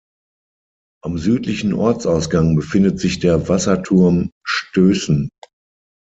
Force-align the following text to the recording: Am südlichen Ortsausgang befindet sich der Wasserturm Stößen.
Am 1.03 1.19
südlichen 1.19 1.73
Ortsausgang 1.73 2.55
befindet 2.55 2.99
sich 2.99 3.19
der 3.19 3.47
Wasserturm 3.49 4.31
Stößen. 4.43 5.29